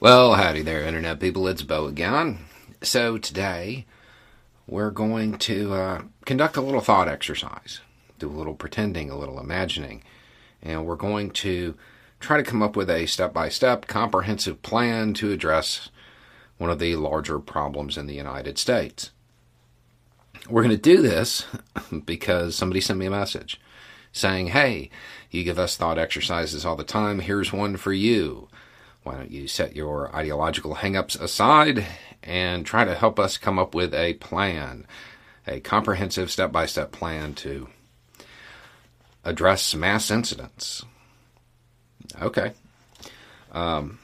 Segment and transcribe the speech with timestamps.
[0.00, 1.46] Well, howdy there, Internet people.
[1.46, 2.38] It's Bo again.
[2.80, 3.84] So, today
[4.66, 7.82] we're going to uh, conduct a little thought exercise,
[8.18, 10.02] do a little pretending, a little imagining,
[10.62, 11.74] and we're going to
[12.18, 15.90] try to come up with a step by step, comprehensive plan to address
[16.56, 19.10] one of the larger problems in the United States.
[20.48, 21.44] We're going to do this
[22.06, 23.60] because somebody sent me a message
[24.12, 24.88] saying, Hey,
[25.30, 27.18] you give us thought exercises all the time.
[27.18, 28.48] Here's one for you.
[29.02, 31.86] Why don't you set your ideological hangups aside
[32.22, 34.86] and try to help us come up with a plan,
[35.46, 37.68] a comprehensive step by step plan to
[39.24, 40.84] address mass incidents?
[42.20, 42.52] Okay.
[43.52, 43.98] Um,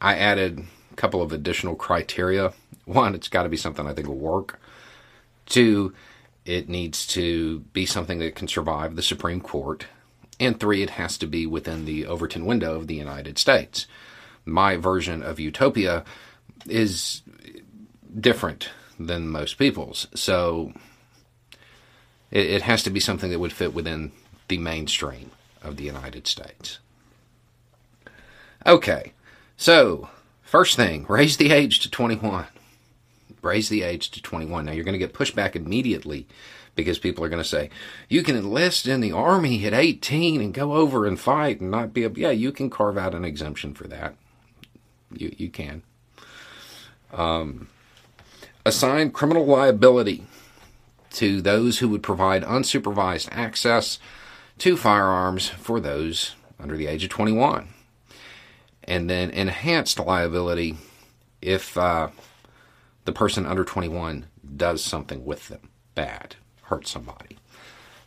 [0.00, 2.52] I added a couple of additional criteria.
[2.84, 4.60] One, it's got to be something I think will work.
[5.46, 5.94] Two,
[6.44, 9.86] it needs to be something that can survive the Supreme Court
[10.40, 13.86] and three, it has to be within the Overton window of the United States.
[14.44, 16.04] My version of utopia
[16.66, 17.22] is
[18.18, 20.06] different than most people's.
[20.14, 20.72] So
[22.30, 24.12] it, it has to be something that would fit within
[24.48, 25.30] the mainstream
[25.62, 26.78] of the United States.
[28.66, 29.12] Okay,
[29.56, 30.08] so
[30.42, 32.46] first thing, raise the age to 21.
[33.42, 34.64] Raise the age to 21.
[34.64, 36.26] Now you're going to get pushback immediately
[36.78, 37.70] because people are going to say,
[38.08, 41.92] you can enlist in the army at 18 and go over and fight and not
[41.92, 44.14] be a, yeah, you can carve out an exemption for that.
[45.12, 45.82] You, you can.
[47.12, 47.66] Um,
[48.64, 50.24] assign criminal liability
[51.14, 53.98] to those who would provide unsupervised access
[54.58, 57.70] to firearms for those under the age of 21.
[58.84, 60.76] And then enhanced liability
[61.42, 62.10] if uh,
[63.04, 66.36] the person under 21 does something with them bad
[66.68, 67.38] hurt somebody.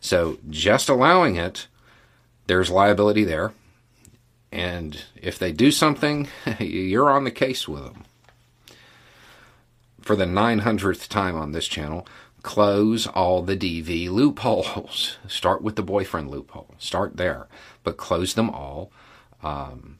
[0.00, 1.68] So just allowing it,
[2.46, 3.52] there's liability there.
[4.50, 6.28] And if they do something,
[6.58, 8.04] you're on the case with them.
[10.00, 12.06] For the 900th time on this channel,
[12.42, 15.18] close all the DV loopholes.
[15.28, 16.74] Start with the boyfriend loophole.
[16.78, 17.46] Start there,
[17.84, 18.90] but close them all.
[19.42, 19.98] Um,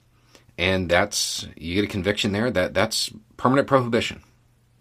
[0.58, 2.50] and that's you get a conviction there.
[2.50, 4.22] That that's permanent prohibition.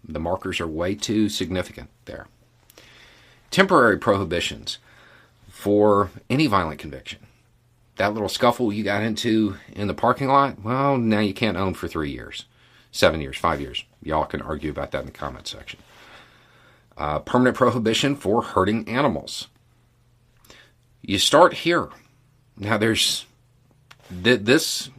[0.06, 2.26] The markers are way too significant there
[3.52, 4.78] temporary prohibitions
[5.48, 7.20] for any violent conviction.
[7.96, 11.74] That little scuffle you got into in the parking lot, well, now you can't own
[11.74, 12.46] for three years,
[12.90, 13.84] seven years, five years.
[14.02, 15.78] Y'all can argue about that in the comment section.
[16.96, 19.48] Uh, permanent prohibition for hurting animals.
[21.02, 21.88] You start here.
[22.56, 23.26] Now, there's
[24.24, 24.90] th- this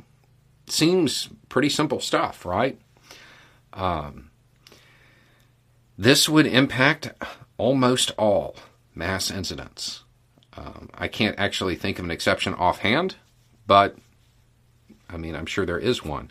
[0.67, 2.79] seems pretty simple stuff, right?
[3.73, 4.29] Um,
[5.97, 7.11] this would impact
[7.63, 8.57] almost all
[8.94, 10.03] mass incidents.
[10.57, 13.16] Um, I can't actually think of an exception offhand,
[13.66, 13.96] but
[15.09, 16.29] I mean, I'm sure there is one.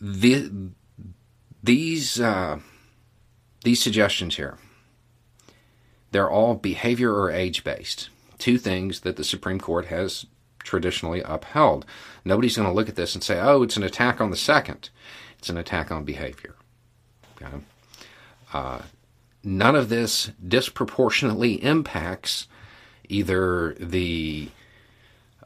[0.00, 0.50] The,
[1.62, 2.60] these uh,
[3.64, 4.58] these suggestions here,
[6.12, 8.08] they're all behavior or age based.
[8.38, 10.26] Two things that the Supreme Court has
[10.60, 11.84] traditionally upheld.
[12.24, 14.90] Nobody's going to look at this and say, "Oh, it's an attack on the second.
[15.38, 16.54] It's an attack on behavior."
[17.36, 17.58] Okay.
[18.52, 18.82] Uh,
[19.42, 22.46] none of this disproportionately impacts
[23.08, 24.48] either the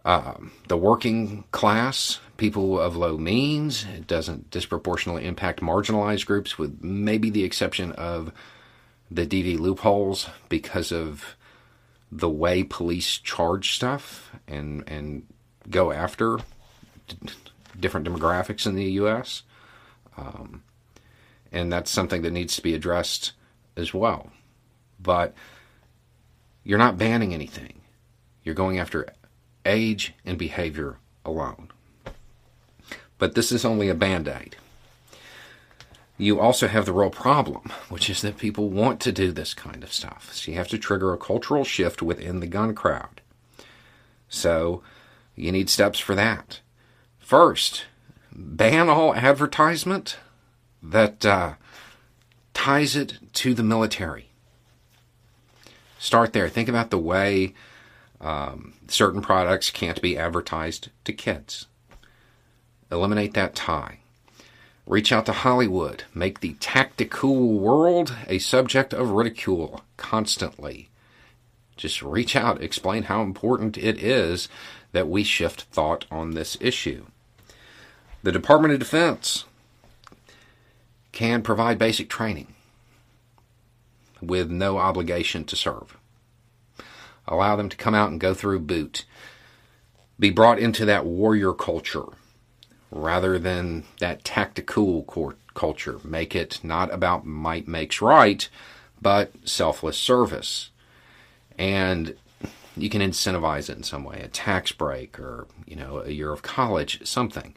[0.04, 0.34] uh,
[0.68, 3.84] the working class, people of low means.
[3.84, 8.32] It doesn't disproportionately impact marginalized groups, with maybe the exception of
[9.10, 11.36] the DV loopholes because of
[12.12, 15.24] the way police charge stuff and and
[15.68, 16.38] go after
[17.08, 17.16] d-
[17.78, 19.42] different demographics in the U.S.
[20.16, 20.62] Um,
[21.52, 23.32] and that's something that needs to be addressed
[23.76, 24.30] as well.
[25.00, 25.34] But
[26.64, 27.80] you're not banning anything.
[28.42, 29.06] You're going after
[29.64, 31.70] age and behavior alone.
[33.18, 34.56] But this is only a band aid.
[36.18, 39.82] You also have the real problem, which is that people want to do this kind
[39.82, 40.32] of stuff.
[40.32, 43.20] So you have to trigger a cultural shift within the gun crowd.
[44.28, 44.82] So
[45.34, 46.60] you need steps for that.
[47.18, 47.84] First,
[48.32, 50.16] ban all advertisement
[50.90, 51.54] that uh,
[52.54, 54.28] ties it to the military.
[55.98, 56.48] Start there.
[56.48, 57.54] Think about the way
[58.20, 61.66] um, certain products can't be advertised to kids.
[62.90, 63.98] eliminate that tie.
[64.86, 66.04] Reach out to Hollywood.
[66.14, 70.88] Make the tactical world a subject of ridicule constantly.
[71.76, 74.48] Just reach out, explain how important it is
[74.92, 77.06] that we shift thought on this issue.
[78.22, 79.44] The Department of Defense
[81.16, 82.46] can provide basic training
[84.20, 85.96] with no obligation to serve.
[87.26, 89.06] Allow them to come out and go through boot.
[90.18, 92.04] Be brought into that warrior culture
[92.90, 96.00] rather than that tactical culture.
[96.04, 98.46] Make it not about might makes right,
[99.00, 100.68] but selfless service.
[101.56, 102.14] And
[102.76, 106.30] you can incentivize it in some way, a tax break or, you know, a year
[106.30, 107.54] of college, something.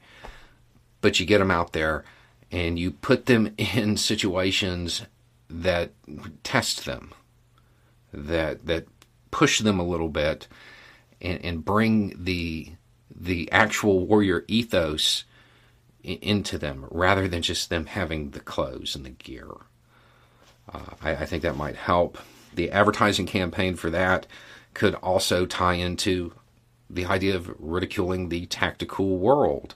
[1.02, 2.06] But you get them out there
[2.52, 5.06] and you put them in situations
[5.50, 5.92] that
[6.44, 7.14] test them,
[8.14, 8.86] that that
[9.32, 10.48] push them a little bit,
[11.22, 12.72] and, and bring the
[13.14, 15.26] the actual warrior ethos
[16.04, 19.50] into them rather than just them having the clothes and the gear.
[20.72, 22.18] Uh, I, I, think that might help.
[22.56, 24.28] The advertising campaign for that
[24.74, 26.34] could also tie into
[26.90, 29.76] the idea of ridiculing the tactical world.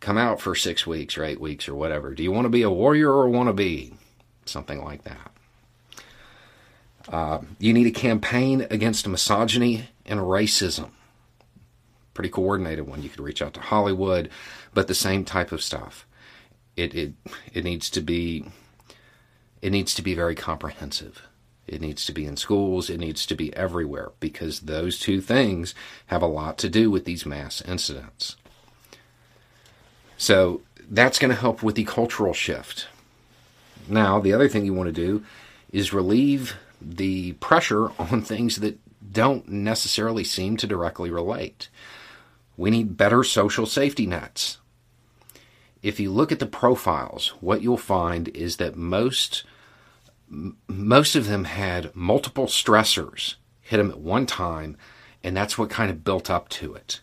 [0.00, 2.14] Come out for six weeks or eight weeks or whatever.
[2.14, 3.94] Do you want to be a warrior or want to be?
[4.46, 5.30] Something like that.
[7.08, 10.90] Uh, you need a campaign against misogyny and racism.
[12.14, 13.02] Pretty coordinated one.
[13.02, 14.30] You could reach out to Hollywood,
[14.74, 16.06] but the same type of stuff.
[16.76, 17.12] It it
[17.52, 18.46] it needs to be
[19.60, 21.26] it needs to be very comprehensive.
[21.66, 22.90] It needs to be in schools.
[22.90, 25.74] It needs to be everywhere because those two things
[26.06, 28.36] have a lot to do with these mass incidents.
[30.20, 32.88] So that's going to help with the cultural shift.
[33.88, 35.24] Now, the other thing you want to do
[35.72, 38.78] is relieve the pressure on things that
[39.10, 41.70] don't necessarily seem to directly relate.
[42.58, 44.58] We need better social safety nets.
[45.82, 49.44] If you look at the profiles, what you'll find is that most
[50.68, 54.76] most of them had multiple stressors hit them at one time,
[55.24, 57.00] and that's what kind of built up to it.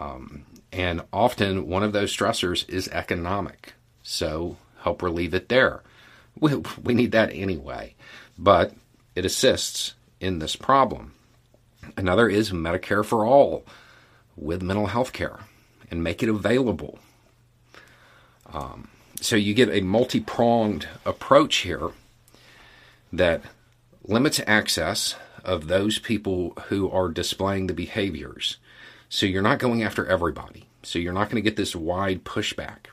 [0.00, 3.74] Um, and often one of those stressors is economic.
[4.02, 5.82] So help relieve it there.
[6.38, 6.54] We,
[6.84, 7.96] we need that anyway
[8.38, 8.72] but
[9.14, 11.14] it assists in this problem.
[11.96, 13.64] Another is Medicare for all
[14.36, 15.40] with mental health care
[15.90, 16.98] and make it available.
[18.52, 18.88] Um,
[19.20, 21.90] so you get a multi pronged approach here
[23.12, 23.42] that
[24.04, 28.58] limits access of those people who are displaying the behaviors.
[29.08, 30.68] So you're not going after everybody.
[30.82, 32.86] So you're not going to get this wide pushback.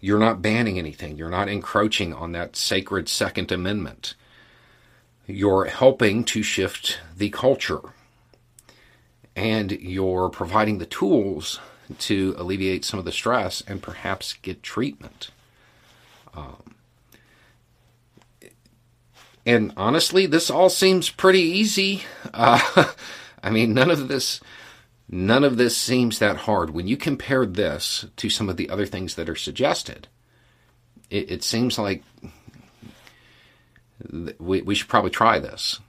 [0.00, 1.16] You're not banning anything.
[1.16, 4.14] You're not encroaching on that sacred Second Amendment.
[5.26, 7.80] You're helping to shift the culture.
[9.34, 11.58] And you're providing the tools
[12.00, 15.30] to alleviate some of the stress and perhaps get treatment.
[16.34, 16.74] Um,
[19.46, 22.04] and honestly, this all seems pretty easy.
[22.32, 22.92] Uh,
[23.44, 24.40] I mean, none of this
[25.08, 26.70] None of this seems that hard.
[26.70, 30.08] When you compare this to some of the other things that are suggested,
[31.10, 32.02] it, it seems like
[34.38, 35.80] we, we should probably try this.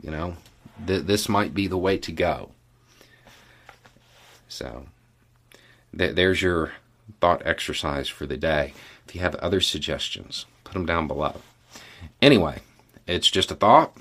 [0.00, 0.36] You know,
[0.86, 2.52] th- this might be the way to go.
[4.48, 4.86] So,
[5.96, 6.72] th- there's your
[7.20, 8.72] thought exercise for the day.
[9.06, 11.40] If you have other suggestions, put them down below.
[12.22, 12.60] Anyway,
[13.06, 13.96] it's just a thought.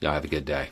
[0.00, 0.70] Y'all have a good day.